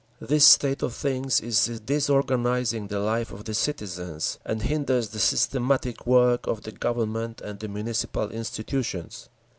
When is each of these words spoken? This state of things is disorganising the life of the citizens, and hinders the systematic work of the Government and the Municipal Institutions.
This 0.19 0.43
state 0.45 0.81
of 0.81 0.95
things 0.95 1.39
is 1.41 1.79
disorganising 1.85 2.87
the 2.87 2.99
life 2.99 3.29
of 3.31 3.45
the 3.45 3.53
citizens, 3.53 4.39
and 4.43 4.63
hinders 4.63 5.09
the 5.09 5.19
systematic 5.19 6.07
work 6.07 6.47
of 6.47 6.63
the 6.63 6.71
Government 6.71 7.39
and 7.39 7.59
the 7.59 7.67
Municipal 7.67 8.31
Institutions. 8.31 9.29